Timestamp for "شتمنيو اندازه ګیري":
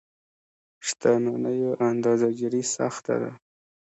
0.87-2.63